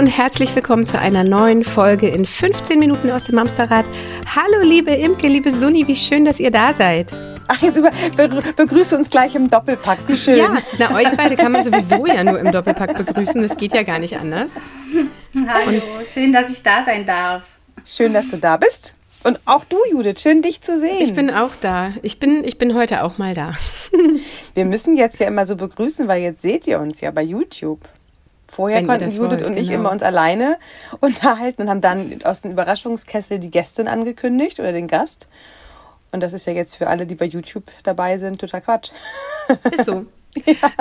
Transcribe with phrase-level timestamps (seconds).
[0.00, 3.84] Und herzlich willkommen zu einer neuen Folge in 15 Minuten aus dem Hamsterrad.
[4.34, 7.12] Hallo liebe Imke, liebe Sunni, wie schön, dass ihr da seid.
[7.48, 7.90] Ach, jetzt über,
[8.56, 9.98] begrüße uns gleich im Doppelpack.
[10.06, 10.38] Wie schön.
[10.38, 13.42] Ja, na, euch beide kann man sowieso ja nur im Doppelpack begrüßen.
[13.42, 14.52] Das geht ja gar nicht anders.
[15.34, 17.44] Hallo, und schön, dass ich da sein darf.
[17.84, 18.94] Schön, dass du da bist.
[19.22, 20.96] Und auch du, Judith, schön dich zu sehen.
[21.02, 21.92] Ich bin auch da.
[22.00, 23.52] Ich bin, ich bin heute auch mal da.
[24.54, 27.80] Wir müssen jetzt ja immer so begrüßen, weil jetzt seht ihr uns ja bei YouTube.
[28.50, 29.80] Vorher konnten Judith wollt, und ich genau.
[29.80, 30.58] immer uns alleine
[31.00, 35.28] unterhalten und haben dann aus dem Überraschungskessel die Gästin angekündigt oder den Gast.
[36.10, 38.90] Und das ist ja jetzt für alle, die bei YouTube dabei sind, total Quatsch.
[39.70, 40.04] Ist so.
[40.44, 40.72] ja.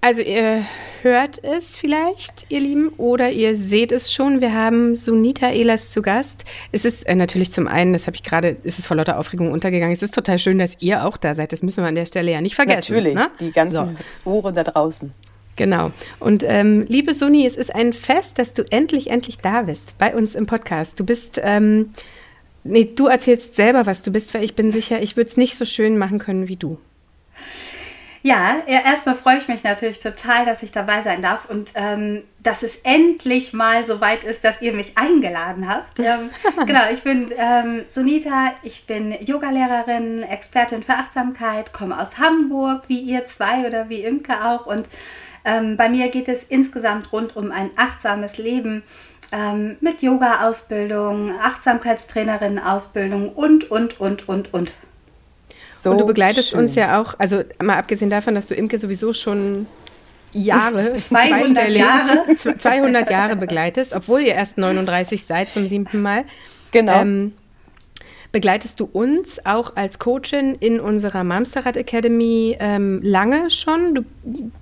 [0.00, 0.66] Also ihr
[1.02, 4.40] hört es vielleicht, ihr Lieben, oder ihr seht es schon.
[4.40, 6.44] Wir haben Sunita Elas zu Gast.
[6.70, 9.50] Es ist äh, natürlich zum einen, das habe ich gerade, ist es vor lauter Aufregung
[9.50, 9.94] untergegangen.
[9.94, 11.52] Es ist total schön, dass ihr auch da seid.
[11.52, 12.94] Das müssen wir an der Stelle ja nicht vergessen.
[12.94, 13.28] Natürlich, ne?
[13.40, 14.30] die ganzen so.
[14.30, 15.12] Ohren da draußen.
[15.56, 15.92] Genau.
[16.18, 20.14] Und ähm, liebe Suni, es ist ein Fest, dass du endlich, endlich da bist bei
[20.14, 20.98] uns im Podcast.
[20.98, 21.92] Du bist, ähm,
[22.64, 25.56] nee, du erzählst selber, was du bist, weil ich bin sicher, ich würde es nicht
[25.56, 26.78] so schön machen können wie du.
[28.26, 32.62] Ja, erstmal freue ich mich natürlich total, dass ich dabei sein darf und ähm, dass
[32.62, 36.00] es endlich mal so weit ist, dass ihr mich eingeladen habt.
[36.00, 36.30] Ähm,
[36.66, 43.00] genau, ich bin ähm, Sunita, ich bin Yogalehrerin, Expertin für Achtsamkeit, komme aus Hamburg, wie
[43.00, 44.88] ihr zwei oder wie Imke auch und
[45.44, 48.82] ähm, bei mir geht es insgesamt rund um ein achtsames Leben
[49.32, 54.72] ähm, mit Yoga-Ausbildung, Achtsamkeitstrainerin-Ausbildung und, und, und, und, und.
[55.66, 56.60] So und du begleitest schön.
[56.60, 59.66] uns ja auch, also mal abgesehen davon, dass du Imke sowieso schon
[60.32, 62.24] Jahre, 200 Jahre,
[62.58, 66.24] 200 Jahre begleitest, obwohl ihr erst 39 seid zum siebten Mal.
[66.70, 67.00] Genau.
[67.00, 67.32] Ähm,
[68.34, 73.94] begleitest du uns auch als Coachin in unserer Mamsterrad Academy ähm, lange schon.
[73.94, 74.04] Du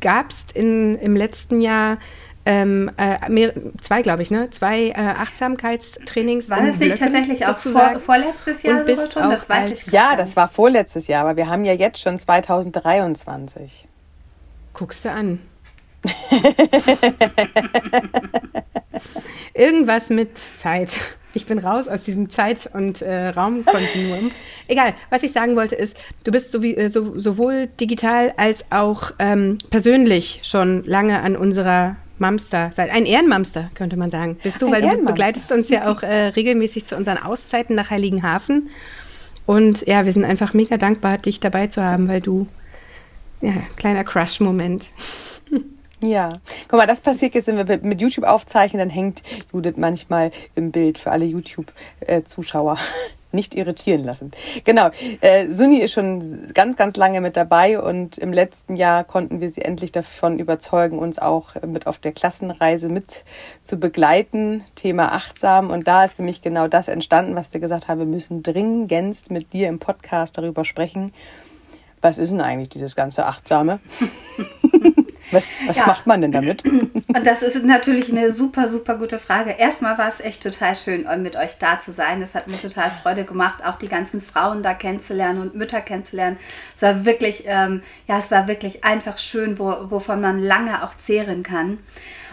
[0.02, 1.96] gabst in, im letzten Jahr
[2.44, 4.50] ähm, äh, mehr, zwei, glaube ich, ne?
[4.50, 6.50] Zwei äh, Achtsamkeitstrainings.
[6.50, 9.30] War das nicht Blöcken, tatsächlich auch vor, vorletztes Jahr sogar schon?
[9.30, 13.88] Das weiß ich Ja, das war vorletztes Jahr, aber wir haben ja jetzt schon 2023.
[14.74, 15.40] Guckst du an.
[19.54, 20.98] Irgendwas mit Zeit.
[21.34, 24.30] Ich bin raus aus diesem Zeit- und äh, Raumkontinuum.
[24.68, 28.64] Egal, was ich sagen wollte ist, du bist so wie, äh, so, sowohl digital als
[28.70, 34.36] auch ähm, persönlich schon lange an unserer Mamster, seit ein Ehrenmamster, könnte man sagen.
[34.42, 37.90] Bist du, ein weil du begleitest uns ja auch äh, regelmäßig zu unseren Auszeiten nach
[37.90, 38.70] Heiligenhafen.
[39.44, 42.46] Und ja, wir sind einfach mega dankbar, dich dabei zu haben, weil du,
[43.40, 44.90] ja, kleiner Crush-Moment.
[46.02, 50.32] Ja, guck mal, das passiert jetzt, wenn wir mit YouTube aufzeichnen, dann hängt Judith manchmal
[50.56, 52.76] im Bild für alle YouTube-Zuschauer.
[53.34, 54.30] Nicht irritieren lassen.
[54.64, 54.90] Genau,
[55.22, 59.50] äh, Suni ist schon ganz, ganz lange mit dabei und im letzten Jahr konnten wir
[59.50, 63.24] sie endlich davon überzeugen, uns auch mit auf der Klassenreise mit
[63.62, 64.64] zu begleiten.
[64.74, 65.70] Thema achtsam.
[65.70, 69.54] Und da ist nämlich genau das entstanden, was wir gesagt haben, wir müssen dringendst mit
[69.54, 71.14] dir im Podcast darüber sprechen.
[72.02, 73.80] Was ist denn eigentlich dieses ganze Achtsame?
[75.32, 75.86] Was, was ja.
[75.86, 76.64] macht man denn damit?
[76.66, 79.56] Und das ist natürlich eine super, super gute Frage.
[79.58, 82.22] Erstmal war es echt total schön, mit euch da zu sein.
[82.22, 86.36] Es hat mir total Freude gemacht, auch die ganzen Frauen da kennenzulernen und Mütter kennenzulernen.
[86.76, 90.96] Es war wirklich, ähm, ja, es war wirklich einfach schön, wo, wovon man lange auch
[90.96, 91.78] zehren kann.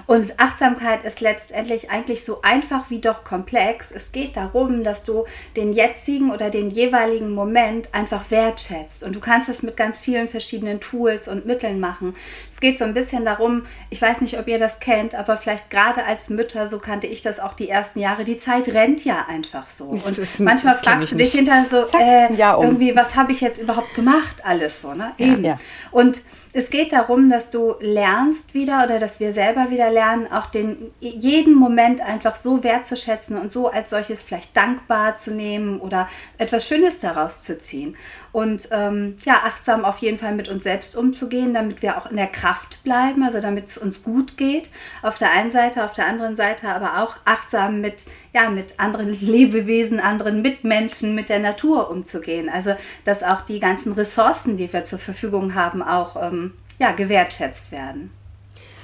[0.09, 3.91] Und Achtsamkeit ist letztendlich eigentlich so einfach wie doch komplex.
[3.91, 5.25] Es geht darum, dass du
[5.55, 9.03] den jetzigen oder den jeweiligen Moment einfach wertschätzt.
[9.03, 12.15] Und du kannst das mit ganz vielen verschiedenen Tools und Mitteln machen.
[12.51, 15.69] Es geht so ein bisschen darum, ich weiß nicht, ob ihr das kennt, aber vielleicht
[15.69, 19.27] gerade als Mütter, so kannte ich das auch die ersten Jahre, die Zeit rennt ja
[19.29, 19.89] einfach so.
[19.89, 22.63] Und manchmal fragst du dich hinterher so, Zack, äh, um.
[22.63, 24.37] irgendwie, was habe ich jetzt überhaupt gemacht?
[24.43, 25.11] Alles so, ne?
[25.19, 25.43] Eben.
[25.43, 25.57] Ja, ja.
[25.91, 26.21] Und
[26.51, 30.91] es geht darum, dass du lernst wieder oder dass wir selber wieder lernen, auch den
[30.99, 36.07] jeden Moment einfach so wertzuschätzen und so als solches vielleicht dankbar zu nehmen oder
[36.39, 37.95] etwas Schönes daraus zu ziehen.
[38.31, 42.17] Und ähm, ja, achtsam auf jeden Fall mit uns selbst umzugehen, damit wir auch in
[42.17, 44.71] der Kraft bleiben, also damit es uns gut geht.
[45.03, 49.09] Auf der einen Seite, auf der anderen Seite aber auch achtsam mit, ja, mit anderen
[49.21, 52.49] Lebewesen, anderen Mitmenschen, mit der Natur umzugehen.
[52.49, 57.71] Also dass auch die ganzen Ressourcen, die wir zur Verfügung haben, auch ähm, ja, gewertschätzt
[57.71, 58.11] werden.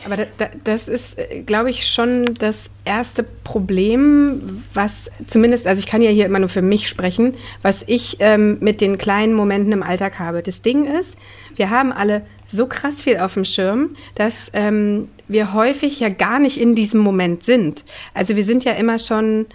[0.06, 5.80] Aber da, da, das ist, äh, glaube ich, schon das erste Problem, was zumindest, also
[5.80, 9.34] ich kann ja hier immer nur für mich sprechen, was ich ähm, mit den kleinen
[9.34, 10.44] Momenten im Alltag habe.
[10.44, 11.18] Das Ding ist,
[11.56, 16.40] wir haben alle so krass viel auf dem Schirm, dass ähm, wir häufig ja gar
[16.40, 17.84] nicht in diesem Moment sind.
[18.14, 19.48] Also wir sind ja immer schon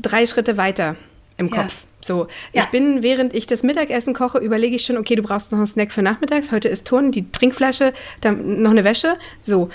[0.00, 0.96] drei Schritte weiter
[1.36, 1.82] im Kopf.
[1.82, 1.86] Ja.
[2.02, 2.62] So, ja.
[2.62, 5.66] ich bin, während ich das Mittagessen koche, überlege ich schon, okay, du brauchst noch einen
[5.66, 6.52] Snack für nachmittags.
[6.52, 9.16] Heute ist Turn, die Trinkflasche, dann noch eine Wäsche.
[9.42, 9.70] So.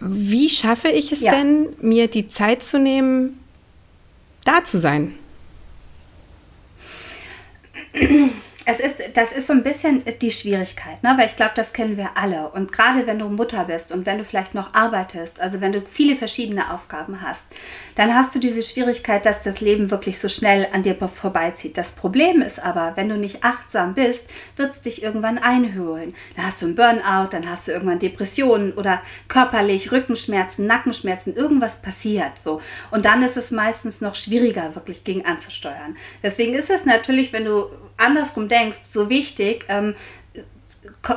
[0.00, 1.32] wie schaffe ich es ja.
[1.32, 3.38] denn, mir die Zeit zu nehmen,
[4.44, 5.14] da zu sein?
[8.66, 11.14] es ist, das ist so ein bisschen die Schwierigkeit, ne?
[11.18, 12.48] weil ich glaube, das kennen wir alle.
[12.48, 15.82] Und gerade wenn du Mutter bist und wenn du vielleicht noch arbeitest, also wenn du
[15.82, 17.44] viele verschiedene Aufgaben hast,
[17.94, 21.76] dann hast du diese Schwierigkeit, dass das Leben wirklich so schnell an dir vorbeizieht.
[21.76, 24.24] Das Problem ist aber, wenn du nicht achtsam bist,
[24.56, 26.14] wird es dich irgendwann einholen.
[26.36, 31.82] Dann hast du einen Burnout, dann hast du irgendwann Depressionen oder körperlich Rückenschmerzen, Nackenschmerzen, irgendwas
[31.82, 32.40] passiert.
[32.42, 32.62] So.
[32.90, 35.96] Und dann ist es meistens noch schwieriger, wirklich gegen anzusteuern.
[36.22, 37.66] Deswegen ist es natürlich, wenn du
[37.96, 38.53] andersrum denkst,
[38.92, 39.94] so wichtig, ähm,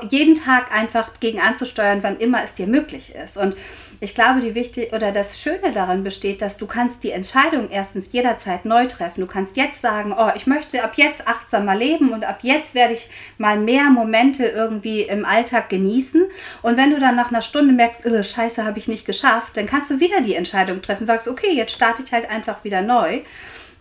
[0.09, 3.37] jeden Tag einfach gegen anzusteuern, wann immer es dir möglich ist.
[3.37, 3.55] Und
[3.99, 8.11] ich glaube, die wichtig oder das Schöne daran besteht, dass du kannst die Entscheidung erstens
[8.11, 9.21] jederzeit neu treffen.
[9.21, 12.93] Du kannst jetzt sagen, oh, ich möchte ab jetzt achtsamer leben und ab jetzt werde
[12.93, 16.25] ich mal mehr Momente irgendwie im Alltag genießen.
[16.61, 19.65] Und wenn du dann nach einer Stunde merkst, oh, Scheiße, habe ich nicht geschafft, dann
[19.65, 21.07] kannst du wieder die Entscheidung treffen.
[21.07, 23.21] Sagst, okay, jetzt starte ich halt einfach wieder neu.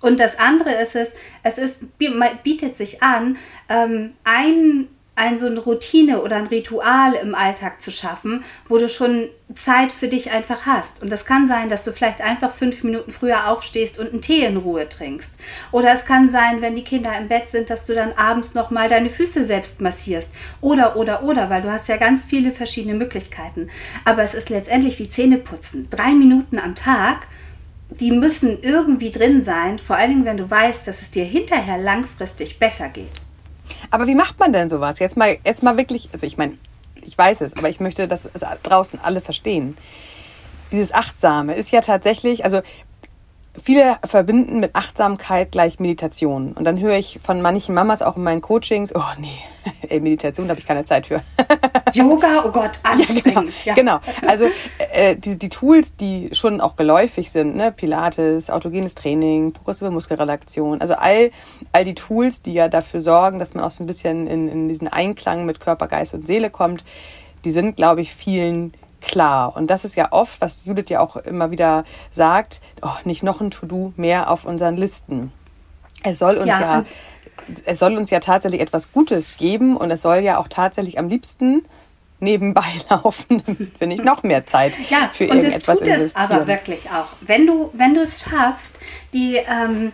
[0.00, 3.36] Und das andere ist es, es ist, bietet sich an,
[3.68, 8.88] ähm, ein, ein so eine Routine oder ein Ritual im Alltag zu schaffen, wo du
[8.88, 11.02] schon Zeit für dich einfach hast.
[11.02, 14.44] Und das kann sein, dass du vielleicht einfach fünf Minuten früher aufstehst und einen Tee
[14.44, 15.32] in Ruhe trinkst.
[15.72, 18.90] Oder es kann sein, wenn die Kinder im Bett sind, dass du dann abends nochmal
[18.90, 20.30] deine Füße selbst massierst.
[20.60, 23.70] Oder, oder, oder, weil du hast ja ganz viele verschiedene Möglichkeiten.
[24.04, 25.88] Aber es ist letztendlich wie Zähneputzen.
[25.88, 27.26] Drei Minuten am Tag
[27.90, 31.78] die müssen irgendwie drin sein, vor allen Dingen, wenn du weißt, dass es dir hinterher
[31.78, 33.22] langfristig besser geht.
[33.90, 34.98] Aber wie macht man denn sowas?
[34.98, 36.56] Jetzt mal, jetzt mal wirklich, also ich meine,
[37.02, 39.76] ich weiß es, aber ich möchte, dass es draußen alle verstehen.
[40.72, 42.60] Dieses Achtsame ist ja tatsächlich, also
[43.62, 46.52] viele verbinden mit Achtsamkeit gleich Meditation.
[46.52, 49.38] Und dann höre ich von manchen Mamas auch in meinen Coachings, oh nee,
[49.88, 51.22] ey, Meditation habe ich keine Zeit für.
[51.92, 53.52] Yoga, oh Gott, anstrengend.
[53.64, 53.92] Ja, genau.
[53.92, 54.00] Ja.
[54.10, 54.28] genau.
[54.28, 54.46] Also
[54.92, 57.72] äh, die, die Tools, die schon auch geläufig sind, ne?
[57.72, 61.30] Pilates, autogenes Training, progressive Muskelrelaktion, also all,
[61.72, 64.68] all die Tools, die ja dafür sorgen, dass man auch so ein bisschen in, in
[64.68, 66.84] diesen Einklang mit Körper, Geist und Seele kommt,
[67.44, 68.74] die sind, glaube ich, vielen
[69.06, 69.56] klar.
[69.56, 73.40] Und das ist ja oft, was Judith ja auch immer wieder sagt, oh, nicht noch
[73.40, 75.32] ein To-Do mehr auf unseren Listen.
[76.02, 76.84] Es soll uns ja, ja
[77.64, 81.08] es soll uns ja tatsächlich etwas Gutes geben und es soll ja auch tatsächlich am
[81.08, 81.64] liebsten
[82.18, 85.88] nebenbei laufen, damit wir nicht noch mehr Zeit ja, für irgendetwas investieren.
[85.88, 87.08] Ja, und es tut es aber wirklich auch.
[87.20, 88.74] Wenn du, wenn du es schaffst,
[89.12, 89.92] die ähm,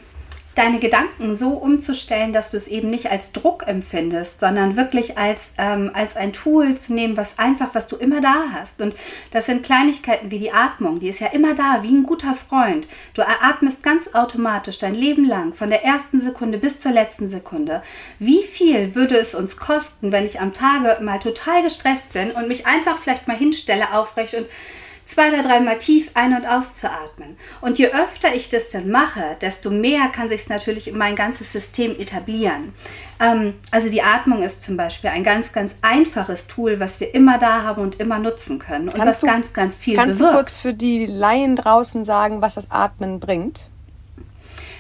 [0.54, 5.50] deine Gedanken so umzustellen, dass du es eben nicht als Druck empfindest, sondern wirklich als,
[5.56, 8.82] ähm, als ein Tool zu nehmen, was einfach, was du immer da hast.
[8.82, 8.94] Und
[9.30, 12.86] das sind Kleinigkeiten wie die Atmung, die ist ja immer da, wie ein guter Freund.
[13.14, 17.82] Du atmest ganz automatisch dein Leben lang, von der ersten Sekunde bis zur letzten Sekunde.
[18.18, 22.48] Wie viel würde es uns kosten, wenn ich am Tage mal total gestresst bin und
[22.48, 24.46] mich einfach vielleicht mal hinstelle aufrecht und
[25.04, 27.36] zwei oder dreimal tief ein- und auszuatmen.
[27.60, 31.16] Und je öfter ich das dann mache, desto mehr kann sich es natürlich in mein
[31.16, 32.74] ganzes System etablieren.
[33.20, 37.38] Ähm, also die Atmung ist zum Beispiel ein ganz, ganz einfaches Tool, was wir immer
[37.38, 40.36] da haben und immer nutzen können und kannst was du, ganz, ganz viel kannst bewirkt.
[40.36, 43.68] Kannst du kurz für die Laien draußen sagen, was das Atmen bringt?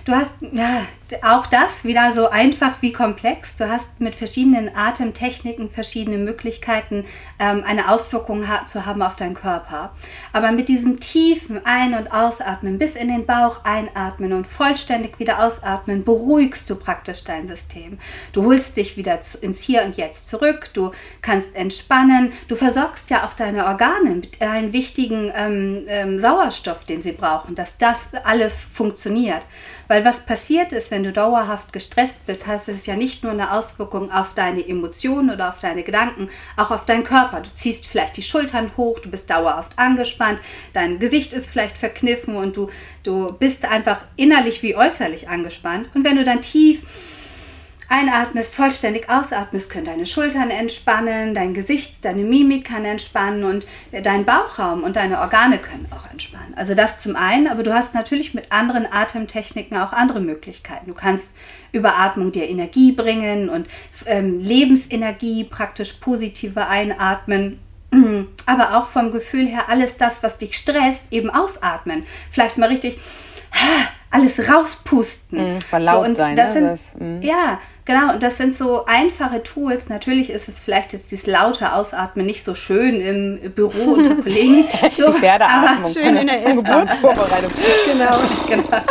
[0.04, 0.82] Du hast ja,
[1.22, 3.54] auch das wieder so einfach wie komplex.
[3.54, 7.04] Du hast mit verschiedenen Atemtechniken verschiedene Möglichkeiten,
[7.38, 9.92] ähm, eine Auswirkung ha zu haben auf deinen Körper.
[10.32, 15.44] Aber mit diesem tiefen Ein- und Ausatmen, bis in den Bauch einatmen und vollständig wieder
[15.44, 17.98] ausatmen, beruhigst du praktisch dein System.
[18.32, 20.70] Du holst dich wieder ins Hier und Jetzt zurück.
[20.72, 20.90] Du
[21.20, 22.32] kannst entspannen.
[22.48, 27.54] Du versorgst ja auch deine Organe mit allen wichtigen ähm, ähm, Sauerstoff, den sie brauchen,
[27.54, 29.46] dass das alles funktioniert.
[29.92, 33.52] Weil was passiert ist, wenn du dauerhaft gestresst bist, hast es ja nicht nur eine
[33.52, 37.42] Auswirkung auf deine Emotionen oder auf deine Gedanken, auch auf deinen Körper.
[37.42, 40.40] Du ziehst vielleicht die Schultern hoch, du bist dauerhaft angespannt,
[40.72, 42.70] dein Gesicht ist vielleicht verkniffen und du,
[43.02, 45.90] du bist einfach innerlich wie äußerlich angespannt.
[45.92, 46.80] Und wenn du dann tief
[47.92, 54.24] einatmest, vollständig ausatmest, können deine Schultern entspannen, dein Gesicht, deine Mimik kann entspannen und dein
[54.24, 56.54] Bauchraum und deine Organe können auch entspannen.
[56.56, 60.86] Also das zum einen, aber du hast natürlich mit anderen Atemtechniken auch andere Möglichkeiten.
[60.86, 61.26] Du kannst
[61.72, 63.68] über Atmung dir Energie bringen und
[64.06, 67.60] ähm, Lebensenergie praktisch positive einatmen.
[68.46, 72.04] Aber auch vom Gefühl her alles das, was dich stresst, eben ausatmen.
[72.30, 72.98] Vielleicht mal richtig
[74.10, 75.56] alles rauspusten.
[75.56, 76.36] Mm, laut so, sein.
[76.36, 76.52] Das ne?
[76.54, 77.22] sind, das, mm.
[77.22, 79.88] Ja, Genau, und das sind so einfache Tools.
[79.88, 84.64] Natürlich ist es vielleicht jetzt dieses laute Ausatmen nicht so schön im Büro unter Kollegen.
[84.96, 85.92] So, Die Pferdeatmung.
[85.92, 87.50] schön in der Geburtsvorbereitung.
[87.86, 88.16] genau,
[88.48, 88.82] genau.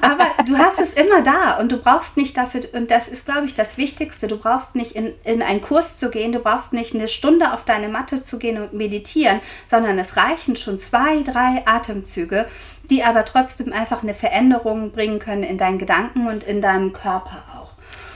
[0.00, 3.46] Aber du hast es immer da und du brauchst nicht dafür, und das ist, glaube
[3.46, 6.94] ich, das Wichtigste, du brauchst nicht in, in einen Kurs zu gehen, du brauchst nicht
[6.94, 11.62] eine Stunde auf deine Matte zu gehen und meditieren, sondern es reichen schon zwei, drei
[11.66, 12.46] Atemzüge,
[12.88, 17.42] die aber trotzdem einfach eine Veränderung bringen können in deinen Gedanken und in deinem Körper
[17.52, 17.55] auch.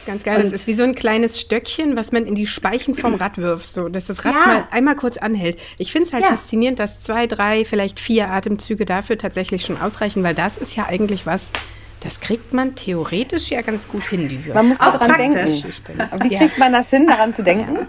[0.06, 0.42] Ganz geil.
[0.42, 3.68] das ist wie so ein kleines Stöckchen, was man in die Speichen vom Rad wirft,
[3.68, 4.46] so dass das Rad Ja.
[4.46, 5.58] mal einmal kurz anhält.
[5.78, 6.30] Ich finde es halt Ja.
[6.30, 10.86] faszinierend, dass zwei, drei, vielleicht vier Atemzüge dafür tatsächlich schon ausreichen, weil das ist ja
[10.86, 11.52] eigentlich was,
[12.00, 15.38] das kriegt man theoretisch ja ganz gut hin, diese Man muss Auch dran denken.
[16.10, 17.86] Aber wie kriegt man das hin, daran zu denken?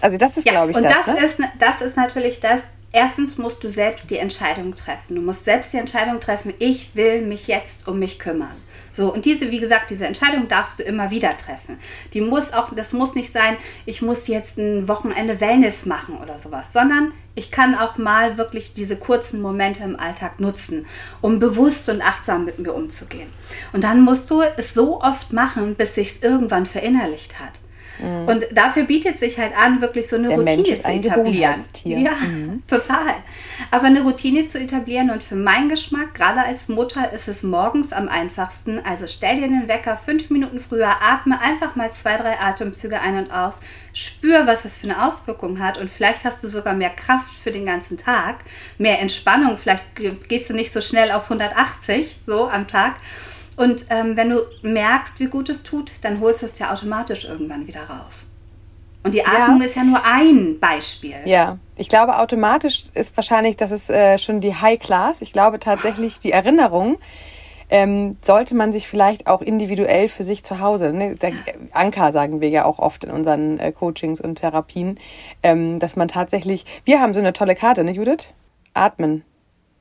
[0.00, 1.04] Also das ist, Ja, glaube ich, und das.
[1.04, 1.24] das, ne?
[1.24, 2.60] ist, das ist natürlich das.
[2.92, 5.14] Erstens musst du selbst die Entscheidung treffen.
[5.14, 8.56] Du musst selbst die Entscheidung treffen, ich will mich jetzt um mich kümmern.
[8.92, 11.78] So, und diese, wie gesagt, diese Entscheidung darfst du immer wieder treffen.
[12.12, 13.56] Die muss auch, das muss nicht sein,
[13.86, 18.74] ich muss jetzt ein Wochenende Wellness machen oder sowas, sondern ich kann auch mal wirklich
[18.74, 20.86] diese kurzen Momente im Alltag nutzen,
[21.20, 23.28] um bewusst und achtsam mit mir umzugehen.
[23.72, 27.60] Und dann musst du es so oft machen, bis sich es irgendwann verinnerlicht hat.
[28.26, 30.30] Und dafür bietet sich halt an, wirklich so eine Mhm.
[30.30, 31.64] Der Routine Mensch ist zu etablieren.
[31.84, 32.62] Ja, Mhm.
[32.68, 33.14] total.
[33.70, 37.92] Aber eine Routine zu etablieren und für meinen Geschmack, gerade als Mutter, ist es morgens
[37.92, 38.80] am einfachsten.
[38.84, 43.18] Also stell dir den Wecker fünf Minuten früher, atme einfach mal zwei, drei Atemzüge ein
[43.18, 43.60] und aus,
[43.92, 47.50] spür, was es für eine Auswirkung hat und vielleicht hast du sogar mehr Kraft für
[47.50, 48.36] den ganzen Tag,
[48.78, 49.56] mehr Entspannung.
[49.58, 49.84] Vielleicht
[50.28, 52.94] gehst du nicht so schnell auf 180 so am Tag.
[53.56, 57.24] Und ähm, wenn du merkst, wie gut es tut, dann holst du es ja automatisch
[57.24, 58.26] irgendwann wieder raus.
[59.02, 61.16] Und die Atmung ist ja nur ein Beispiel.
[61.24, 65.22] Ja, ich glaube, automatisch ist wahrscheinlich, das ist äh, schon die High Class.
[65.22, 66.98] Ich glaube tatsächlich, die Erinnerung
[67.70, 71.14] ähm, sollte man sich vielleicht auch individuell für sich zu Hause, ne?
[71.14, 71.32] der
[71.72, 74.98] Anker sagen wir ja auch oft in unseren äh, Coachings und Therapien,
[75.42, 78.26] ähm, dass man tatsächlich, wir haben so eine tolle Karte, ne Judith?
[78.74, 79.24] Atmen.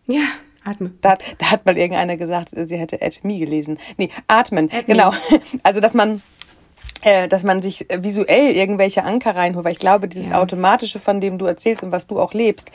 [0.06, 0.22] Ja,
[0.70, 0.92] atme.
[1.02, 3.78] Da, hat- da hat mal irgendeiner gesagt, sie hätte At Me gelesen.
[3.98, 4.66] Nee, atmen.
[4.72, 4.96] At me.
[4.96, 5.12] genau.
[5.64, 6.22] Also, dass man
[7.29, 10.41] dass man sich äh, visuell irgendwelche Anker reinholt, weil ich glaube, dieses Ja.
[10.41, 12.70] Automatische, von dem du erzählst und was du auch lebst,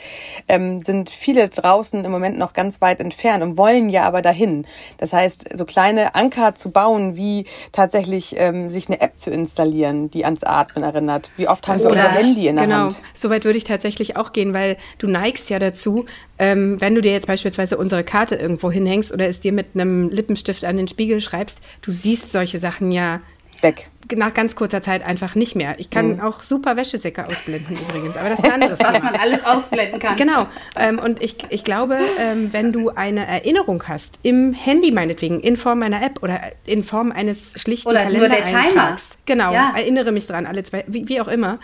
[0.47, 4.65] ähm, sind viele draußen im Moment noch ganz weit entfernt und wollen ja aber dahin.
[4.97, 10.09] Das heißt, so kleine Anker zu bauen, wie tatsächlich ähm, sich eine App zu installieren,
[10.09, 11.29] die ans Atmen erinnert.
[11.37, 13.01] Wie oft haben wir Oder- unser Handy in der genau, Hand?
[13.13, 16.05] so weit würde ich tatsächlich auch gehen, weil du neigst ja dazu,
[16.39, 20.09] ähm, wenn du dir jetzt beispielsweise unsere Karte irgendwo hinhängst oder es dir mit einem
[20.09, 23.21] Lippenstift an den Spiegel schreibst, du siehst solche Sachen ja
[23.61, 23.87] Weg.
[24.13, 25.79] Nach ganz kurzer Zeit einfach nicht mehr.
[25.79, 29.43] Ich kann auch super Wäschesäcke ausblenden übrigens, aber das ist ein anderes Was man alles
[29.45, 30.15] ausblenden kann.
[30.17, 30.47] Genau.
[30.77, 35.57] Ähm, und ich, ich glaube, ähm, wenn du eine Erinnerung hast, im Handy meinetwegen, in
[35.57, 38.95] Form einer App oder in Form eines schlichten Oder nur der Timer.
[39.25, 39.73] Genau, Ja.
[39.75, 41.59] erinnere mich dran, alle zwei, wie, wie auch immer,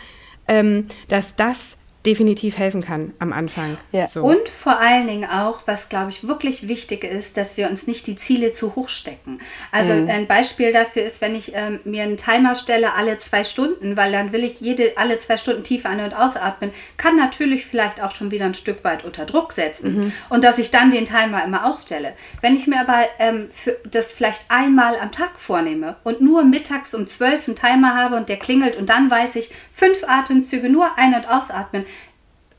[0.47, 3.77] ähm, dass das definitiv helfen kann am Anfang.
[3.91, 4.07] Ja.
[4.07, 4.23] So.
[4.23, 8.07] Und vor allen Dingen auch, was glaube ich wirklich wichtig ist, dass wir uns nicht
[8.07, 9.39] die Ziele zu hoch stecken.
[9.71, 10.09] Also Mhm.
[10.09, 14.11] ein Beispiel dafür ist, wenn ich ähm, mir einen Timer stelle alle zwei Stunden, weil
[14.11, 18.15] dann will ich jede alle zwei Stunden tief ein- und ausatmen, kann natürlich vielleicht auch
[18.15, 20.11] schon wieder ein Stück weit unter Druck setzen Mhm.
[20.29, 22.13] und dass ich dann den Timer immer ausstelle.
[22.41, 26.95] Wenn ich mir aber ähm, für das vielleicht einmal am Tag vornehme und nur mittags
[26.95, 30.97] um zwölf einen Timer habe und der klingelt und dann weiß ich fünf Atemzüge nur
[30.97, 31.85] ein- und ausatmen,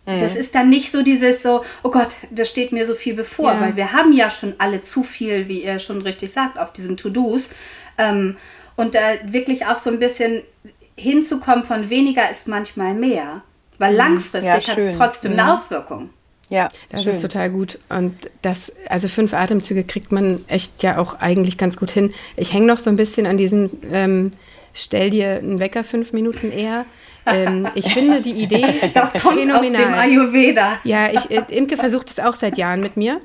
[0.07, 0.19] Mhm.
[0.19, 3.53] das ist dann nicht so dieses so, oh Gott, da steht mir so viel bevor,
[3.53, 3.61] Ja.
[3.61, 6.97] weil wir haben ja schon alle zu viel, wie ihr schon richtig sagt, auf diesen
[6.97, 7.51] To-Dos.
[7.99, 8.37] Ähm,
[8.77, 10.43] und da wirklich auch so ein bisschen
[10.97, 13.43] hinzukommen von weniger ist manchmal mehr.
[13.79, 15.49] Weil langfristig Ja, hat es trotzdem eine Mhm.
[15.49, 16.11] Auswirkung.
[16.51, 17.15] Ja, Das schön.
[17.15, 17.79] ist total gut.
[17.89, 22.13] Und das, also fünf Atemzüge kriegt man echt ja auch eigentlich ganz gut hin.
[22.37, 24.33] Ich hänge noch so ein bisschen an diesem, ähm,
[24.75, 26.85] stell dir einen Wecker fünf Minuten eher.
[27.27, 30.79] Ähm, ich finde die Idee Das kommt aus dem Ayurveda.
[30.85, 33.21] Ja, ich, äh, Imke versucht es auch seit Jahren mit mir.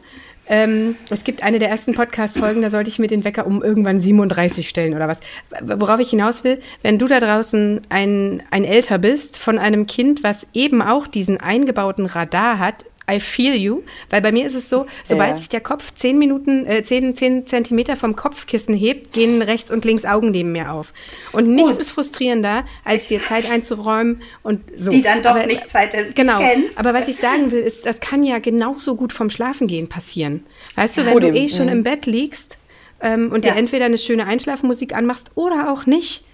[0.50, 4.00] Ähm, es gibt eine der ersten Podcast-Folgen, da sollte ich mir den Wecker um irgendwann
[4.00, 5.20] 37 stellen oder was.
[5.62, 10.24] Worauf ich hinaus will, wenn du da draußen ein, ein Älter bist von einem Kind,
[10.24, 14.70] was eben auch diesen eingebauten Radar hat, I feel you, weil bei mir ist es
[14.70, 15.38] so, sobald Ja.
[15.38, 19.86] sich der Kopf 10 Minuten, äh, 10, 10 Zentimeter vom Kopfkissen hebt, gehen rechts und
[19.86, 20.94] links Augen neben mir auf.
[21.32, 21.82] Und nichts Gut.
[21.82, 24.92] ist frustrierender, als dir Zeit einzuräumen und so.
[24.92, 26.16] Die dann doch Aber- nicht Zeit ist.
[26.18, 26.42] Genau.
[26.76, 30.46] Aber was ich sagen will, ist, das kann ja genauso gut vom Schlafengehen passieren.
[30.76, 31.72] Weißt du, Vor wenn du dem, eh schon mhm.
[31.72, 32.58] im Bett liegst
[33.02, 33.56] ähm, und dir Ja.
[33.56, 36.26] entweder eine schöne Einschlafmusik anmachst oder auch nicht,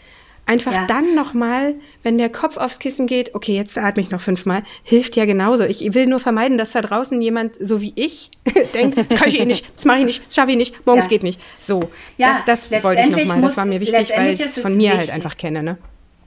[0.45, 0.85] Einfach Ja.
[0.87, 5.15] dann nochmal, wenn der Kopf aufs Kissen geht, okay, jetzt atme ich noch fünfmal, hilft
[5.15, 5.63] ja genauso.
[5.63, 8.29] Ich will nur vermeiden, dass da draußen jemand, so wie ich,
[8.73, 11.05] denkt, das kann ich eh nicht, das mache ich nicht, das schaffe ich nicht, morgens
[11.05, 11.09] Ja.
[11.09, 11.39] geht nicht.
[11.59, 13.41] So, Ja, das, das wollte ich nochmal.
[13.41, 15.15] Das war mir wichtig, weil ich es von mir halt wichtig.
[15.15, 15.63] einfach kenne.
[15.63, 15.77] Ne?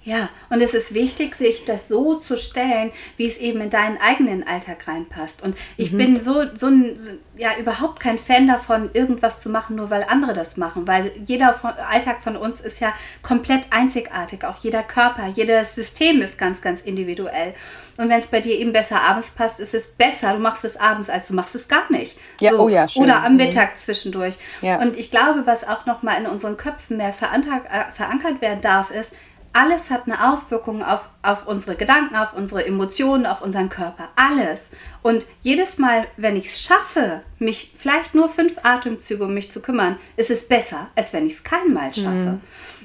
[0.06, 3.98] Ja, und es ist wichtig, sich das so zu stellen, wie es eben in deinen
[4.00, 5.42] eigenen Alltag reinpasst.
[5.42, 5.98] Und ich Mhm.
[5.98, 10.06] bin so, so, ein, so ja, überhaupt kein Fan davon, irgendwas zu machen, nur weil
[10.08, 10.86] andere das machen.
[10.86, 12.94] Weil jeder von, Alltag von uns ist ja
[13.24, 14.44] komplett einzigartig.
[14.44, 17.52] Auch jeder Körper, jedes System ist ganz, ganz individuell.
[17.96, 20.34] Und wenn es bei dir eben besser abends passt, ist es besser.
[20.34, 22.16] Du machst es abends, als du machst es gar nicht.
[22.40, 23.02] Ja, oh ja, schön.
[23.02, 23.38] Oder am Mhm.
[23.38, 24.36] Mittag zwischendurch.
[24.62, 24.78] Ja.
[24.80, 29.16] Und ich glaube, was auch nochmal in unseren Köpfen mehr äh, verankert werden darf, ist,
[29.56, 34.10] alles hat eine Auswirkung auf, auf unsere Gedanken, auf unsere Emotionen, auf unseren Körper.
[34.14, 34.70] Alles.
[35.02, 39.62] Und jedes Mal, wenn ich es schaffe, mich vielleicht nur fünf Atemzüge um mich zu
[39.62, 42.38] kümmern, ist es besser, als wenn ich es kein Mal schaffe.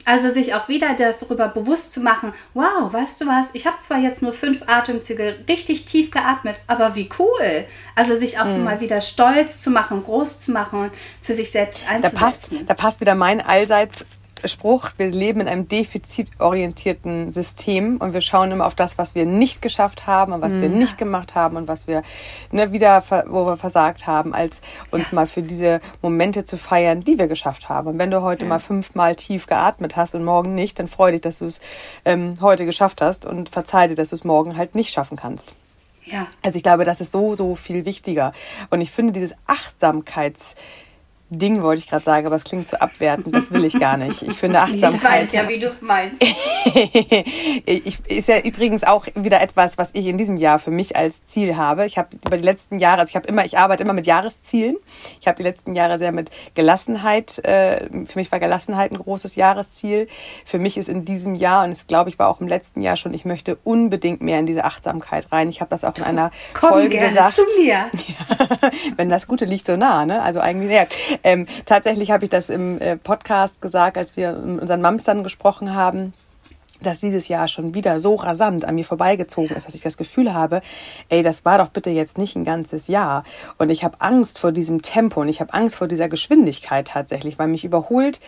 [0.05, 3.99] Also sich auch wieder darüber bewusst zu machen, wow, weißt du was, ich habe zwar
[3.99, 7.65] jetzt nur fünf Atemzüge richtig tief geatmet, aber wie cool.
[7.95, 11.51] Also sich auch so mal wieder stolz zu machen, groß zu machen und für sich
[11.51, 12.17] selbst Da einzusetzen.
[12.17, 14.05] passt, da passt wieder mein allseits
[14.48, 19.25] Spruch, wir leben in einem defizitorientierten System und wir schauen immer auf das, was wir
[19.25, 22.03] nicht geschafft haben und was wir nicht gemacht haben und was wir
[22.51, 27.19] ne, wieder, wo wir versagt haben, als uns mal für diese Momente zu feiern, die
[27.19, 27.88] wir geschafft haben.
[27.88, 31.21] Und wenn du heute mal fünfmal tief geatmet hast und morgen nicht, dann freu dich,
[31.21, 31.60] dass du es
[32.05, 35.53] ähm, heute geschafft hast und verzeih dir, dass du es morgen halt nicht schaffen kannst.
[36.05, 36.27] Ja.
[36.41, 38.33] Also ich glaube, das ist so, so viel wichtiger.
[38.69, 40.55] Und ich finde dieses Achtsamkeits
[41.33, 43.33] Ding wollte ich gerade sagen, aber es klingt zu abwertend.
[43.33, 44.21] Das will ich gar nicht.
[44.21, 45.31] Ich finde Achtsamkeit.
[45.47, 46.21] wie du es meinst.
[47.65, 51.23] ich, ist ja übrigens auch wieder etwas, was ich in diesem Jahr für mich als
[51.23, 51.85] Ziel habe.
[51.85, 54.75] Ich habe über die letzten Jahre, also ich habe immer, ich arbeite immer mit Jahreszielen.
[55.21, 57.39] Ich habe die letzten Jahre sehr mit Gelassenheit.
[57.45, 60.07] Äh, für mich war Gelassenheit ein großes Jahresziel.
[60.43, 62.97] Für mich ist in diesem Jahr und es glaube ich war auch im letzten Jahr
[62.97, 65.47] schon, ich möchte unbedingt mehr in diese Achtsamkeit rein.
[65.47, 67.35] Ich habe das auch in einer Komm Folge gerne gesagt.
[67.35, 67.89] zu mir.
[68.97, 70.21] wenn das Gute liegt so nah, ne?
[70.21, 70.85] Also eigentlich, ja.
[71.23, 76.13] Ähm, tatsächlich habe ich das im äh, Podcast gesagt, als wir unseren Mamstern gesprochen haben
[76.81, 80.33] dass dieses Jahr schon wieder so rasant an mir vorbeigezogen ist, dass ich das Gefühl
[80.33, 80.61] habe,
[81.09, 83.23] ey, das war doch bitte jetzt nicht ein ganzes Jahr.
[83.57, 87.38] Und ich habe Angst vor diesem Tempo und ich habe Angst vor dieser Geschwindigkeit tatsächlich,
[87.39, 88.19] weil mich überholt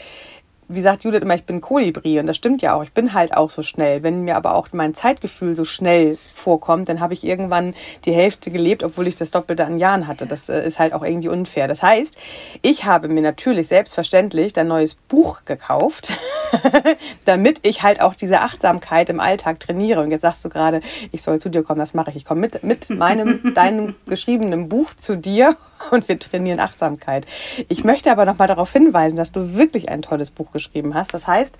[0.67, 2.83] wie sagt Judith immer, ich bin Kolibri und das stimmt ja auch.
[2.83, 4.03] Ich bin halt auch so schnell.
[4.03, 7.73] Wenn mir aber auch mein Zeitgefühl so schnell vorkommt, dann habe ich irgendwann
[8.05, 10.25] die Hälfte gelebt, obwohl ich das Doppelte an Jahren hatte.
[10.25, 11.67] Das äh, ist halt auch irgendwie unfair.
[11.67, 12.17] Das heißt,
[12.61, 16.13] ich habe mir natürlich selbstverständlich ein neues Buch gekauft,
[17.25, 20.01] damit ich halt auch diese Achtsamkeit im Alltag trainiere.
[20.01, 22.15] Und jetzt sagst du gerade, ich soll zu dir kommen, das mache ich.
[22.15, 25.55] Ich komme mit, mit meinem, deinem geschriebenen Buch zu dir
[25.91, 27.25] und wir trainieren Achtsamkeit.
[27.69, 31.13] Ich möchte aber noch mal darauf hinweisen, dass du wirklich ein tolles Buch geschrieben hast.
[31.13, 31.57] Das heißt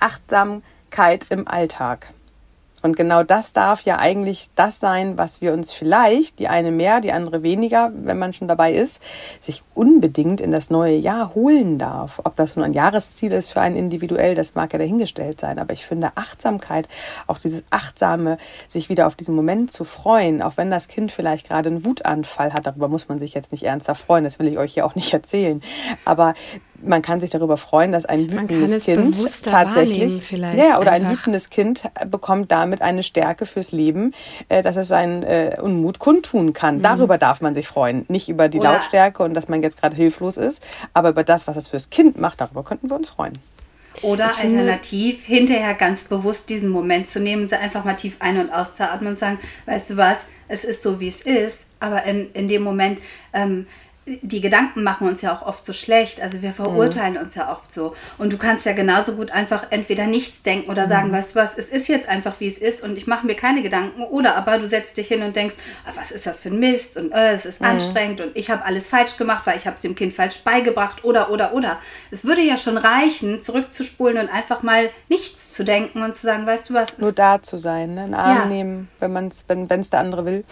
[0.00, 2.12] Achtsamkeit im Alltag.
[2.84, 7.00] Und genau das darf ja eigentlich das sein, was wir uns vielleicht, die eine mehr,
[7.00, 9.00] die andere weniger, wenn man schon dabei ist,
[9.40, 12.20] sich unbedingt in das neue Jahr holen darf.
[12.24, 15.58] Ob das nun ein Jahresziel ist für einen individuell, das mag ja dahingestellt sein.
[15.58, 16.86] Aber ich finde Achtsamkeit,
[17.26, 18.36] auch dieses achtsame,
[18.68, 22.52] sich wieder auf diesen Moment zu freuen, auch wenn das Kind vielleicht gerade einen Wutanfall
[22.52, 24.94] hat, darüber muss man sich jetzt nicht ernsthaft freuen, das will ich euch hier auch
[24.94, 25.62] nicht erzählen.
[26.04, 26.34] Aber
[26.86, 30.92] man kann sich darüber freuen, dass ein Man kann wütendes es Kind tatsächlich, ja, oder
[30.92, 31.18] ein einfach.
[31.20, 34.12] wütendes Kind bekommt damit eine Stärke fürs Leben,
[34.48, 36.82] äh, dass es seinen äh, Unmut kundtun kann.
[36.82, 39.96] Darüber darf man sich freuen, nicht über die Oder- Lautstärke und dass man jetzt gerade
[39.96, 43.38] hilflos ist, aber über das, was es fürs Kind macht, darüber könnten wir uns freuen.
[44.02, 48.16] Oder Ich finde- alternativ hinterher ganz bewusst diesen Moment zu nehmen, sie einfach mal tief
[48.18, 52.02] ein- und auszuatmen und sagen, weißt du was, es ist so, wie es ist, aber
[52.04, 53.00] in, in dem Moment,
[53.32, 53.66] ähm,
[54.06, 57.72] die Gedanken machen uns ja auch oft so schlecht, also wir verurteilen uns ja oft
[57.72, 57.94] so.
[58.18, 61.56] Und du kannst ja genauso gut einfach entweder nichts denken oder sagen, weißt du was,
[61.56, 64.02] es ist jetzt einfach, wie es ist und ich mache mir keine Gedanken.
[64.02, 66.98] Oder aber du setzt dich hin und denkst, ah, was ist das für ein Mist
[66.98, 69.82] und äh, es ist anstrengend und ich habe alles falsch gemacht, weil ich habe es
[69.82, 71.78] dem Kind falsch beigebracht oder, oder, oder.
[72.10, 76.46] Es würde ja schon reichen, zurückzuspulen und einfach mal nichts zu denken und zu sagen,
[76.46, 78.02] weißt du was, Nur da zu sein, ne?
[78.02, 78.44] einen Arm Ja.
[78.46, 80.44] nehmen, wenn es, wenn es der andere will.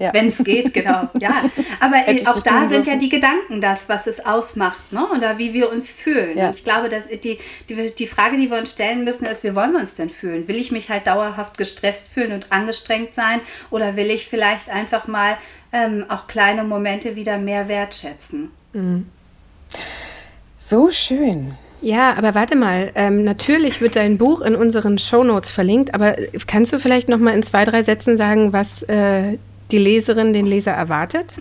[0.00, 0.14] Ja.
[0.14, 1.10] wenn es geht, genau.
[1.20, 1.44] Ja,
[1.78, 5.06] aber äh, auch da sind ja die Gedanken das, was es ausmacht, ne?
[5.14, 6.38] Oder wie wir uns fühlen.
[6.38, 6.48] Ja.
[6.48, 9.54] Und ich glaube, dass die, die, die Frage, die wir uns stellen müssen, ist, wie
[9.54, 10.48] wollen wir uns denn fühlen?
[10.48, 13.40] Will ich mich halt dauerhaft gestresst fühlen und angestrengt sein?
[13.70, 15.36] Oder will ich vielleicht einfach mal
[15.70, 18.50] ähm, auch kleine Momente wieder mehr wertschätzen?
[20.56, 21.54] So schön.
[21.82, 22.92] Ja, aber warte mal.
[22.94, 27.34] Ähm, natürlich wird dein Buch in unseren Shownotes verlinkt, aber kannst du vielleicht noch mal
[27.34, 29.38] in zwei, drei Sätzen sagen, was äh,
[29.72, 31.36] die Leserin, den Leser erwartet?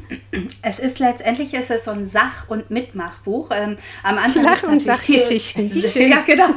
[0.61, 3.51] Es ist letztendlich ist es so ein Sach- und Mitmachbuch.
[3.53, 5.69] Ähm, am Anfang Lach- und Sachgeschichten.
[6.09, 6.49] Ja, genau.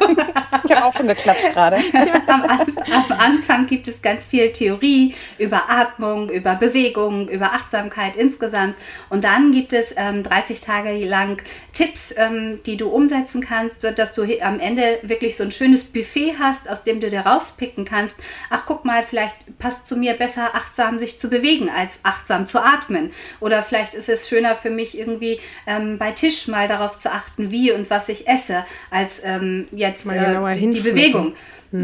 [0.65, 1.77] Ich habe auch schon geklatscht gerade.
[2.27, 8.77] am, am Anfang gibt es ganz viel Theorie über Atmung, über Bewegung, über Achtsamkeit insgesamt.
[9.11, 14.15] Und dann gibt es ähm, 30 Tage lang Tipps, ähm, die du umsetzen kannst, sodass
[14.15, 18.17] du am Ende wirklich so ein schönes Buffet hast, aus dem du dir rauspicken kannst.
[18.51, 22.59] Ach, guck mal, vielleicht passt zu mir besser, achtsam sich zu bewegen, als achtsam zu
[22.59, 23.11] atmen.
[23.41, 27.51] Oder vielleicht ist es schöner für mich irgendwie ähm, bei Tisch mal darauf zu achten,
[27.51, 30.81] wie und was ich esse, als ähm, jetzt äh, die.
[30.81, 31.35] Bewegung.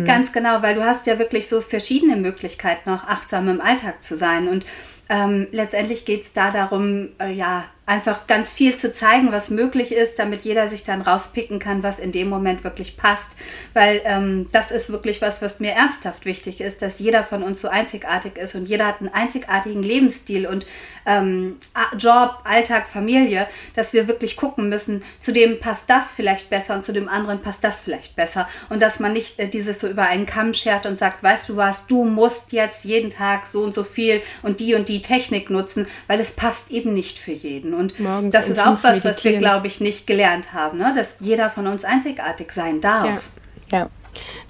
[0.04, 4.18] Ganz genau, weil du hast ja wirklich so verschiedene Möglichkeiten, auch achtsam im Alltag zu
[4.18, 4.46] sein.
[4.46, 4.66] Und
[5.08, 9.92] ähm, letztendlich geht es da darum, äh, ja, einfach ganz viel zu zeigen, was möglich
[9.92, 13.36] ist, damit jeder sich dann rauspicken kann, was in dem Moment wirklich passt.
[13.72, 17.62] Weil ähm, das ist wirklich was, was mir ernsthaft wichtig ist, dass jeder von uns
[17.62, 20.66] so einzigartig ist und jeder hat einen einzigartigen Lebensstil und
[21.06, 21.56] ähm,
[21.96, 26.84] Job, Alltag, Familie, dass wir wirklich gucken müssen, zu dem passt das vielleicht besser und
[26.84, 28.46] zu dem anderen passt das vielleicht besser.
[28.68, 31.56] Und dass man nicht äh, dieses so über einen Kamm schert und sagt, weißt du
[31.56, 35.48] was, du musst jetzt jeden Tag so und so viel und die und die Technik
[35.48, 37.77] nutzen, weil das passt eben nicht für jeden.
[37.78, 39.38] Und Morgens das ist auch was, was wir, meditieren.
[39.38, 40.92] glaube ich, nicht gelernt haben, ne?
[40.94, 43.28] dass jeder von uns einzigartig sein darf.
[43.70, 43.88] Ja.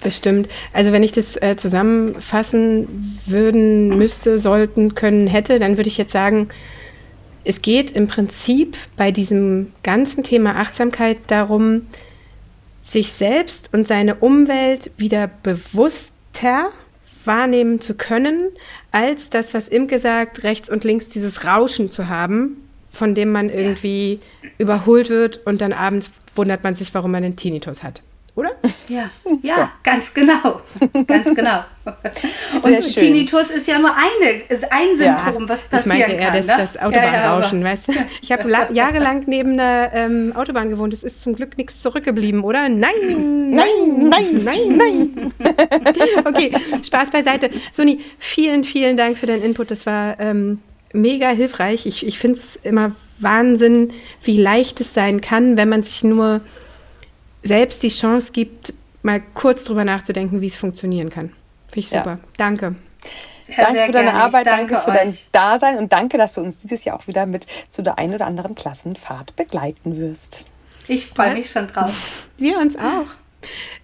[0.01, 0.49] Das stimmt.
[0.73, 6.13] Also wenn ich das äh, zusammenfassen würden, müsste, sollten, können, hätte, dann würde ich jetzt
[6.13, 6.49] sagen,
[7.43, 11.87] es geht im Prinzip bei diesem ganzen Thema Achtsamkeit darum,
[12.83, 16.69] sich selbst und seine Umwelt wieder bewusster
[17.25, 18.49] wahrnehmen zu können,
[18.91, 23.49] als das, was Imke sagt, rechts und links dieses Rauschen zu haben, von dem man
[23.49, 24.19] irgendwie
[24.57, 28.01] überholt wird und dann abends wundert man sich, warum man einen Tinnitus hat.
[28.35, 28.51] Oder?
[28.87, 29.09] Ja,
[29.41, 30.61] ja, ganz genau.
[31.07, 31.65] Ganz genau.
[32.63, 32.93] Und schön.
[32.95, 36.37] Tinnitus ist ja nur eine, ist ein Symptom, was Ich passieren meinte eher kann.
[36.37, 36.55] das, ne?
[36.57, 37.93] das Ja, ja, Autobahnrauschen, weißt du?
[38.21, 40.93] Ich habe la- jahrelang neben einer ähm, Autobahn gewohnt.
[40.93, 42.69] Es ist zum Glück nichts zurückgeblieben, oder?
[42.69, 45.33] Nein, Nein, nein, nein, nein.
[46.25, 47.49] okay, Spaß beiseite.
[47.73, 49.69] Soni, vielen, vielen Dank für deinen Input.
[49.71, 50.61] Das war ähm,
[50.93, 51.85] mega hilfreich.
[51.85, 53.91] Ich, ich finde es immer Wahnsinn,
[54.23, 56.41] wie leicht es sein kann, wenn man sich nur
[57.43, 61.29] selbst die Chance gibt, mal kurz drüber nachzudenken, wie es funktionieren kann.
[61.67, 61.99] Finde ich Ja.
[61.99, 62.19] super.
[62.37, 62.75] Danke.
[63.43, 64.23] Sehr, danke sehr für deine gerne.
[64.23, 65.27] Arbeit, danke, für dein euch.
[65.31, 68.27] Dasein und danke, dass du uns dieses Jahr auch wieder mit zu der einen oder
[68.27, 70.45] anderen Klassenfahrt begleiten wirst.
[70.87, 72.25] Ich freue mich schon drauf.
[72.37, 73.07] Wir uns auch.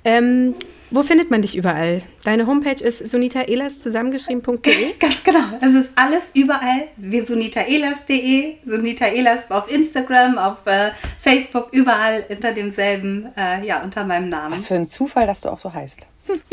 [0.03, 0.55] Ähm,
[0.91, 2.03] wo findet man dich überall?
[2.23, 4.93] Deine Homepage ist sunitaelas zusammengeschrieben.de.
[4.99, 5.43] Ganz genau.
[5.61, 6.87] Es ist alles überall.
[6.95, 14.29] sunitaelas.de, Sunita Elas auf Instagram, auf äh, Facebook, überall unter demselben, äh, ja, unter meinem
[14.29, 14.55] Namen.
[14.55, 16.01] Was für ein Zufall, dass du auch so heißt.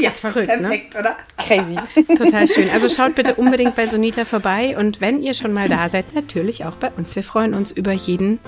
[0.00, 0.58] ja, ist verrückt, ne?
[0.58, 1.16] perfekt, oder?
[1.38, 1.76] Crazy.
[2.16, 2.68] Total schön.
[2.72, 6.64] Also schaut bitte unbedingt bei Sunita vorbei und wenn ihr schon mal da seid, natürlich
[6.64, 7.14] auch bei uns.
[7.16, 8.38] Wir freuen uns über jeden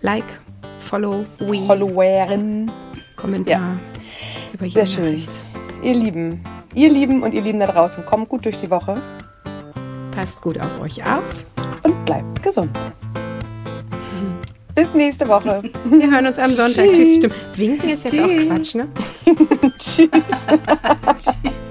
[0.00, 0.24] Like,
[0.80, 2.70] Follow, We, Followeren.
[3.16, 3.78] Kommentar.
[4.60, 5.04] Über jede Sehr schön.
[5.04, 5.30] Nachricht.
[5.82, 6.44] Ihr Lieben,
[6.74, 9.00] ihr Lieben und ihr Lieben da draußen, kommt gut durch die Woche
[10.14, 11.22] Passt gut auf euch auf.
[11.82, 12.76] und bleibt gesund.
[14.74, 15.62] Bis nächste Woche.
[15.90, 16.84] Wir hören uns am Sonntag.
[16.86, 17.20] Tschüss.
[17.20, 17.48] Tschüss.
[17.54, 17.58] Stimmt.
[17.58, 18.48] Winken ist jetzt auch Tschüss.
[18.48, 18.88] Quatsch, ne?
[19.78, 20.46] Tschüss.